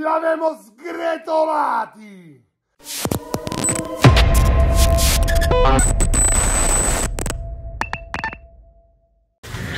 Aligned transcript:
L'avemo 0.00 0.58
sgretolati! 0.58 2.42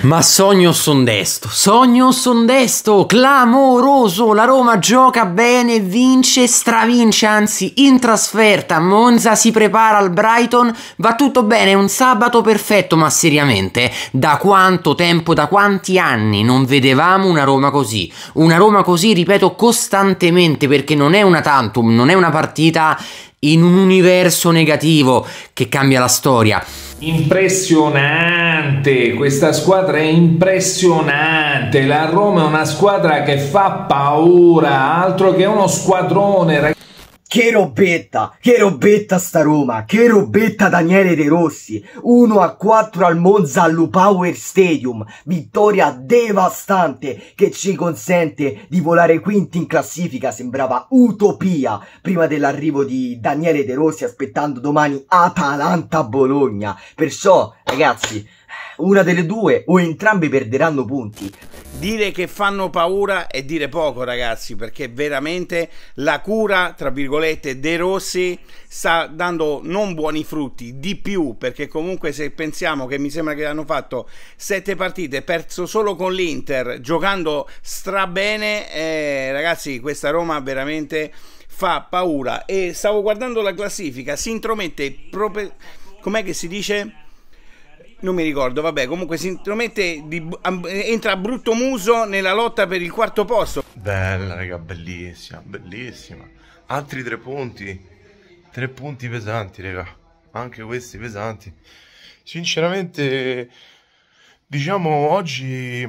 Ma 0.03 0.21
sogno 0.21 0.73
son 0.73 1.05
desto? 1.05 1.48
Sogno 1.48 2.11
son 2.11 2.45
desto? 2.45 3.07
Clamoroso! 3.07 4.32
La 4.32 4.45
Roma 4.45 4.80
gioca 4.80 5.27
bene, 5.27 5.79
vince, 5.79 6.48
stravince, 6.48 7.25
anzi 7.27 7.75
in 7.77 8.00
trasferta. 8.00 8.80
Monza 8.80 9.36
si 9.36 9.53
prepara 9.53 9.99
al 9.99 10.11
Brighton, 10.11 10.75
va 10.96 11.14
tutto 11.14 11.44
bene, 11.44 11.75
un 11.75 11.89
sabato 11.89 12.41
perfetto, 12.41 12.96
ma 12.96 13.11
seriamente, 13.11 13.93
da 14.11 14.39
quanto 14.39 14.96
tempo, 14.96 15.35
da 15.35 15.46
quanti 15.46 16.00
anni 16.00 16.43
non 16.43 16.64
vedevamo 16.64 17.29
una 17.29 17.44
Roma 17.44 17.71
così? 17.71 18.13
Una 18.35 18.57
Roma 18.57 18.82
così, 18.82 19.13
ripeto, 19.13 19.55
costantemente, 19.55 20.66
perché 20.66 20.96
non 20.96 21.14
è 21.14 21.22
una 21.22 21.43
tantum, 21.43 21.94
non 21.94 22.08
è 22.08 22.14
una 22.14 22.30
partita 22.30 22.99
in 23.44 23.63
un 23.63 23.75
universo 23.75 24.50
negativo 24.50 25.25
che 25.53 25.69
cambia 25.69 26.00
la 26.00 26.08
storia. 26.08 26.64
Impressionante, 27.05 29.15
questa 29.15 29.53
squadra 29.53 29.99
è 29.99 30.03
impressionante, 30.03 31.85
la 31.85 32.09
Roma 32.09 32.42
è 32.42 32.47
una 32.47 32.65
squadra 32.65 33.25
che 33.25 33.39
fa 33.39 33.87
paura, 33.89 35.03
altro 35.03 35.34
che 35.34 35.45
uno 35.45 35.67
squadrone, 35.67 36.61
ragazzi. 36.61 36.81
Che 37.33 37.50
robetta, 37.50 38.36
che 38.39 38.59
robetta 38.59 39.17
sta 39.17 39.41
Roma, 39.41 39.86
che 39.86 40.06
robetta 40.06 40.69
Daniele 40.69 41.16
De 41.16 41.28
Rossi, 41.28 41.83
1 42.02 42.41
a 42.41 42.55
4 42.56 43.06
al 43.06 43.16
Monza 43.16 43.62
all'Upower 43.62 44.36
Stadium, 44.36 45.02
vittoria 45.25 45.92
devastante 45.92 47.33
che 47.34 47.50
ci 47.50 47.75
consente 47.75 48.66
di 48.69 48.80
volare 48.80 49.20
quinti 49.20 49.56
in 49.56 49.66
classifica, 49.66 50.30
sembrava 50.30 50.88
utopia 50.91 51.80
prima 52.03 52.27
dell'arrivo 52.27 52.84
di 52.84 53.19
Daniele 53.19 53.64
De 53.64 53.72
Rossi 53.72 54.05
aspettando 54.05 54.60
domani 54.60 55.03
Atalanta-Bologna, 55.08 56.78
perciò 56.94 57.50
ragazzi 57.64 58.28
una 58.77 59.03
delle 59.03 59.25
due 59.25 59.62
o 59.69 59.80
entrambi 59.80 60.28
perderanno 60.28 60.84
punti. 60.84 61.33
Dire 61.78 62.12
che 62.12 62.28
fanno 62.28 62.70
paura 62.70 63.27
è 63.27 63.42
dire 63.42 63.69
poco, 63.69 64.05
ragazzi, 64.05 64.55
perché 64.55 64.87
veramente 64.87 65.69
la 65.95 66.20
cura, 66.20 66.75
tra 66.77 66.91
virgolette, 66.91 67.59
De 67.59 67.77
Rossi 67.77 68.39
sta 68.69 69.06
dando 69.06 69.61
non 69.65 69.95
buoni 69.95 70.23
frutti, 70.23 70.78
di 70.78 70.97
più, 70.97 71.37
perché 71.37 71.67
comunque 71.67 72.12
se 72.12 72.31
pensiamo 72.31 72.87
che 72.87 72.98
mi 72.98 73.11
sembra 73.11 73.34
che 73.34 73.47
hanno 73.47 73.65
fatto 73.65 74.09
sette 74.37 74.77
partite, 74.77 75.23
perso 75.23 75.67
solo 75.67 75.97
con 75.97 76.12
l'Inter, 76.12 76.78
giocando 76.81 77.48
strabene, 77.61 78.73
eh, 78.73 79.33
ragazzi, 79.33 79.81
questa 79.81 80.11
Roma 80.11 80.39
veramente 80.39 81.12
fa 81.48 81.81
paura. 81.89 82.45
E 82.45 82.75
stavo 82.75 83.03
guardando 83.03 83.41
la 83.43 83.55
classifica, 83.55 84.15
si 84.15 84.31
intromette 84.31 84.95
proprio... 85.11 85.53
Com'è 86.00 86.23
che 86.23 86.33
si 86.33 86.48
dice? 86.48 87.02
Non 88.03 88.14
mi 88.14 88.22
ricordo, 88.22 88.62
vabbè, 88.62 88.86
comunque 88.86 89.17
si 89.17 89.28
intromette, 89.28 90.03
di, 90.06 90.28
entra 90.67 91.12
a 91.12 91.17
brutto 91.17 91.55
muso 91.55 92.05
nella 92.05 92.33
lotta 92.33 92.67
per 92.67 92.83
il 92.83 92.91
quarto 92.91 93.25
posto. 93.25 93.64
Bella, 93.72 94.34
raga, 94.34 94.59
bellissima, 94.59 95.41
bellissima. 95.44 96.28
Altri 96.67 97.03
tre 97.03 97.19
punti, 97.19 97.81
tre 98.50 98.69
punti 98.69 99.09
pesanti, 99.09 99.62
raga, 99.62 99.86
anche 100.33 100.62
questi 100.62 100.98
pesanti. 100.98 101.53
Sinceramente, 102.22 103.50
diciamo, 104.47 105.10
oggi 105.10 105.88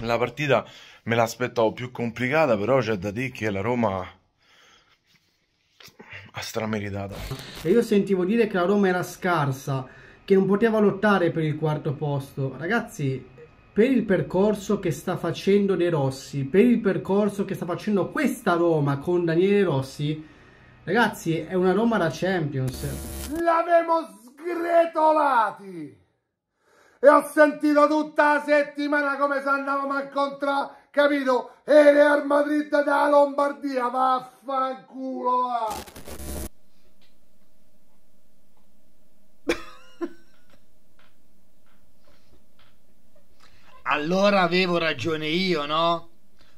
la 0.00 0.18
partita 0.18 0.66
me 1.04 1.14
l'aspettavo 1.14 1.72
più 1.72 1.90
complicata, 1.90 2.56
però 2.56 2.80
c'è 2.80 2.94
da 2.94 3.10
dire 3.10 3.30
che 3.30 3.50
la 3.50 3.60
Roma 3.60 4.06
ha 6.32 6.40
strameritata. 6.40 7.14
E 7.62 7.70
io 7.70 7.82
sentivo 7.82 8.24
dire 8.24 8.46
che 8.46 8.56
la 8.56 8.64
Roma 8.64 8.88
era 8.88 9.02
scarsa, 9.02 9.86
che 10.24 10.34
non 10.34 10.46
poteva 10.46 10.78
lottare 10.78 11.30
per 11.30 11.42
il 11.42 11.56
quarto 11.56 11.92
posto. 11.94 12.54
Ragazzi, 12.56 13.28
per 13.72 13.90
il 13.90 14.04
percorso 14.04 14.78
che 14.78 14.90
sta 14.90 15.16
facendo 15.16 15.76
De 15.76 15.90
Rossi, 15.90 16.44
per 16.44 16.64
il 16.64 16.80
percorso 16.80 17.44
che 17.44 17.54
sta 17.54 17.66
facendo 17.66 18.10
questa 18.10 18.54
Roma 18.54 18.98
con 18.98 19.24
Daniele 19.24 19.64
Rossi, 19.64 20.26
ragazzi, 20.84 21.38
è 21.38 21.54
una 21.54 21.72
Roma 21.72 21.98
da 21.98 22.08
Champions. 22.10 23.30
L'avemo 23.38 24.20
sgretolati! 24.22 26.00
E 26.98 27.08
ho 27.08 27.26
sentito 27.26 27.88
tutta 27.88 28.34
la 28.34 28.42
settimana 28.46 29.16
come 29.16 29.40
se 29.42 29.48
andavamo 29.48 29.92
a 29.92 30.02
incontrare, 30.02 30.70
capito? 30.90 31.56
E 31.64 31.92
Real 31.92 32.24
Madrid 32.24 32.68
da 32.84 33.08
Lombardia, 33.08 33.88
vaffanculo! 33.88 35.30
Va. 35.30 36.01
Allora 44.02 44.42
avevo 44.42 44.78
ragione 44.78 45.28
io, 45.28 45.64
no? 45.64 46.08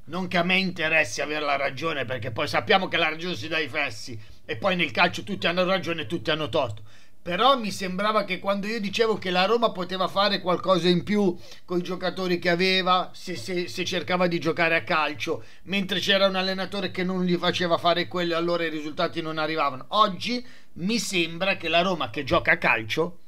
Non 0.04 0.28
che 0.28 0.38
a 0.38 0.42
me 0.42 0.56
interessi 0.56 1.20
avere 1.20 1.44
la 1.44 1.56
ragione, 1.56 2.06
perché 2.06 2.30
poi 2.30 2.48
sappiamo 2.48 2.88
che 2.88 2.96
la 2.96 3.10
ragione 3.10 3.36
si 3.36 3.48
dà 3.48 3.56
ai 3.56 3.68
fessi 3.68 4.18
e 4.46 4.56
poi 4.56 4.76
nel 4.76 4.90
calcio 4.90 5.24
tutti 5.24 5.46
hanno 5.46 5.64
ragione 5.64 6.02
e 6.02 6.06
tutti 6.06 6.30
hanno 6.30 6.48
torto. 6.48 6.82
Però 7.22 7.58
mi 7.58 7.70
sembrava 7.70 8.24
che 8.24 8.38
quando 8.38 8.66
io 8.66 8.80
dicevo 8.80 9.16
che 9.16 9.30
la 9.30 9.44
Roma 9.44 9.72
poteva 9.72 10.08
fare 10.08 10.40
qualcosa 10.40 10.88
in 10.88 11.04
più 11.04 11.36
con 11.64 11.78
i 11.78 11.82
giocatori 11.82 12.38
che 12.38 12.50
aveva, 12.50 13.10
se, 13.14 13.36
se, 13.36 13.68
se 13.68 13.84
cercava 13.84 14.26
di 14.26 14.38
giocare 14.38 14.76
a 14.76 14.82
calcio, 14.82 15.44
mentre 15.64 16.00
c'era 16.00 16.26
un 16.26 16.36
allenatore 16.36 16.90
che 16.90 17.04
non 17.04 17.24
gli 17.24 17.36
faceva 17.36 17.76
fare 17.76 18.08
quello, 18.08 18.36
allora 18.36 18.64
i 18.64 18.70
risultati 18.70 19.20
non 19.20 19.36
arrivavano. 19.36 19.84
Oggi 19.88 20.44
mi 20.74 20.98
sembra 20.98 21.56
che 21.56 21.68
la 21.68 21.82
Roma 21.82 22.08
che 22.10 22.24
gioca 22.24 22.52
a 22.52 22.58
calcio 22.58 23.18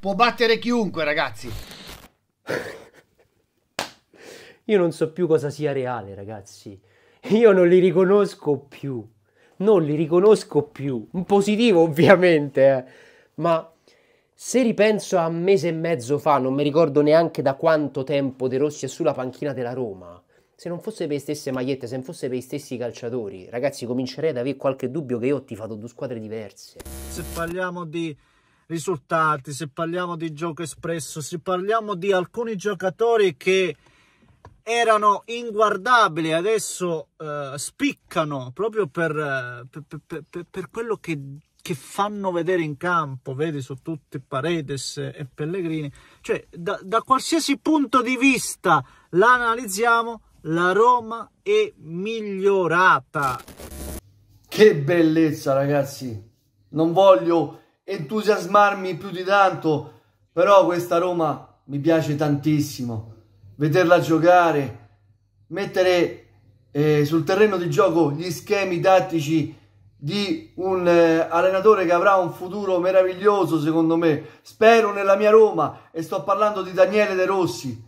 può 0.00 0.14
battere 0.14 0.58
chiunque, 0.58 1.02
ragazzi. 1.04 1.67
Io 4.68 4.76
non 4.76 4.92
so 4.92 5.12
più 5.12 5.26
cosa 5.26 5.48
sia 5.48 5.72
reale, 5.72 6.14
ragazzi. 6.14 6.78
Io 7.30 7.52
non 7.52 7.68
li 7.68 7.78
riconosco 7.78 8.58
più. 8.58 9.02
Non 9.56 9.82
li 9.82 9.94
riconosco 9.94 10.62
più. 10.64 11.08
Un 11.12 11.24
positivo, 11.24 11.80
ovviamente, 11.80 12.66
eh. 12.66 12.84
ma 13.36 13.66
se 14.34 14.62
ripenso 14.62 15.16
a 15.16 15.26
un 15.26 15.42
mese 15.42 15.68
e 15.68 15.72
mezzo 15.72 16.18
fa, 16.18 16.36
non 16.36 16.52
mi 16.52 16.62
ricordo 16.62 17.00
neanche 17.00 17.40
da 17.40 17.54
quanto 17.54 18.04
tempo 18.04 18.46
De 18.46 18.58
Rossi 18.58 18.84
è 18.84 18.88
sulla 18.88 19.14
panchina 19.14 19.54
della 19.54 19.72
Roma. 19.72 20.22
Se 20.54 20.68
non 20.68 20.80
fosse 20.80 21.06
per 21.06 21.14
le 21.14 21.20
stesse 21.20 21.50
magliette, 21.50 21.86
se 21.86 21.94
non 21.94 22.04
fosse 22.04 22.28
per 22.28 22.36
i 22.36 22.42
stessi 22.42 22.76
calciatori, 22.76 23.48
ragazzi, 23.48 23.86
comincerei 23.86 24.30
ad 24.30 24.36
avere 24.36 24.56
qualche 24.56 24.90
dubbio 24.90 25.18
che 25.18 25.26
io 25.26 25.36
ho 25.36 25.44
tifato 25.44 25.76
due 25.76 25.88
squadre 25.88 26.20
diverse. 26.20 26.80
Se 27.08 27.24
parliamo 27.32 27.86
di 27.86 28.14
risultati, 28.66 29.50
se 29.52 29.68
parliamo 29.68 30.14
di 30.14 30.30
gioco 30.34 30.62
espresso, 30.62 31.22
se 31.22 31.38
parliamo 31.38 31.94
di 31.94 32.12
alcuni 32.12 32.54
giocatori 32.54 33.34
che 33.38 33.74
erano 34.68 35.22
inguardabili, 35.24 36.34
adesso 36.34 37.08
uh, 37.16 37.56
spiccano 37.56 38.50
proprio 38.52 38.86
per, 38.86 39.16
uh, 39.16 39.66
per, 39.66 40.22
per, 40.28 40.46
per 40.50 40.68
quello 40.70 40.96
che, 40.96 41.18
che, 41.62 41.74
fanno 41.74 42.30
vedere 42.30 42.60
in 42.60 42.76
campo, 42.76 43.34
vedi 43.34 43.62
su 43.62 43.76
tutti 43.76 44.20
Paredes 44.20 44.98
e 44.98 45.26
Pellegrini, 45.32 45.90
cioè 46.20 46.46
da, 46.50 46.78
da 46.82 47.00
qualsiasi 47.00 47.56
punto 47.56 48.02
di 48.02 48.18
vista 48.18 48.84
la 49.12 49.32
analizziamo, 49.32 50.20
la 50.42 50.72
Roma 50.72 51.30
è 51.42 51.72
migliorata. 51.76 53.40
Che 54.46 54.76
bellezza 54.76 55.54
ragazzi, 55.54 56.30
non 56.70 56.92
voglio 56.92 57.60
entusiasmarmi 57.84 58.98
più 58.98 59.08
di 59.08 59.24
tanto, 59.24 60.00
però 60.30 60.66
questa 60.66 60.98
Roma 60.98 61.58
mi 61.64 61.78
piace 61.78 62.16
tantissimo 62.16 63.16
vederla 63.58 64.00
giocare, 64.00 64.88
mettere 65.48 66.26
eh, 66.70 67.04
sul 67.04 67.24
terreno 67.24 67.56
di 67.56 67.68
gioco 67.68 68.12
gli 68.12 68.30
schemi 68.30 68.80
tattici 68.80 69.56
di 70.00 70.52
un 70.56 70.86
eh, 70.86 71.26
allenatore 71.28 71.84
che 71.84 71.92
avrà 71.92 72.14
un 72.14 72.32
futuro 72.32 72.78
meraviglioso 72.78 73.60
secondo 73.60 73.96
me. 73.96 74.24
Spero 74.42 74.92
nella 74.92 75.16
mia 75.16 75.30
Roma 75.30 75.88
e 75.90 76.02
sto 76.02 76.22
parlando 76.22 76.62
di 76.62 76.72
Daniele 76.72 77.14
De 77.14 77.26
Rossi. 77.26 77.86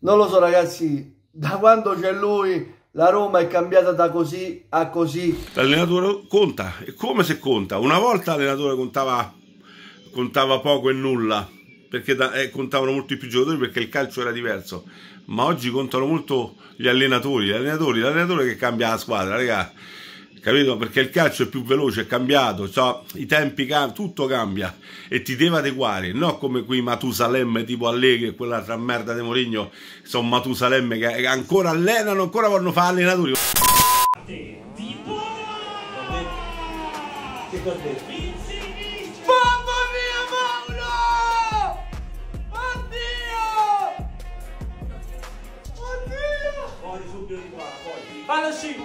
Non 0.00 0.18
lo 0.18 0.28
so 0.28 0.38
ragazzi, 0.38 1.18
da 1.30 1.50
quando 1.50 1.94
c'è 1.94 2.12
lui 2.12 2.74
la 2.92 3.10
Roma 3.10 3.38
è 3.38 3.46
cambiata 3.46 3.92
da 3.92 4.10
così 4.10 4.66
a 4.70 4.88
così. 4.88 5.46
L'allenatore 5.52 6.26
conta, 6.28 6.78
è 6.84 6.94
come 6.94 7.22
se 7.22 7.38
conta. 7.38 7.78
Una 7.78 7.98
volta 7.98 8.32
l'allenatore 8.32 8.74
contava, 8.74 9.32
contava 10.12 10.58
poco 10.58 10.90
e 10.90 10.94
nulla 10.94 11.54
perché 11.96 12.14
da, 12.14 12.32
eh, 12.32 12.50
contavano 12.50 12.92
molti 12.92 13.16
più 13.16 13.28
giocatori 13.28 13.56
perché 13.56 13.80
il 13.80 13.88
calcio 13.88 14.20
era 14.20 14.32
diverso. 14.32 14.84
Ma 15.26 15.44
oggi 15.44 15.70
contano 15.70 16.06
molto 16.06 16.56
gli 16.76 16.86
allenatori 16.88 17.46
gli 17.46 17.52
allenatori 17.52 18.00
l'allenatore 18.00 18.46
che 18.46 18.56
cambia 18.56 18.90
la 18.90 18.98
squadra 18.98 19.36
raga. 19.36 19.72
Capito? 20.40 20.76
Perché 20.76 21.00
il 21.00 21.10
calcio 21.10 21.42
è 21.44 21.46
più 21.46 21.64
veloce, 21.64 22.02
è 22.02 22.06
cambiato, 22.06 22.70
cioè, 22.70 23.00
i 23.14 23.26
tempi 23.26 23.66
cambiano, 23.66 23.92
tutto 23.94 24.26
cambia 24.26 24.78
e 25.08 25.22
ti 25.22 25.34
deve 25.34 25.56
adeguare, 25.56 26.12
non 26.12 26.38
come 26.38 26.62
qui 26.62 26.80
Matusalemme 26.82 27.64
tipo 27.64 27.88
Allegri 27.88 28.28
e 28.28 28.34
quell'altra 28.36 28.76
merda 28.76 29.12
di 29.12 29.22
Mourinho, 29.22 29.72
sono 30.04 30.28
Matusalemme 30.28 30.98
che 30.98 31.26
ancora 31.26 31.70
allenano, 31.70 32.22
ancora 32.22 32.46
vogliono 32.46 32.70
fare 32.70 32.90
allenatori. 32.90 33.32
Che 37.50 37.62
cosa 37.64 38.15
Olha 48.36 48.48
assim: 48.48 48.76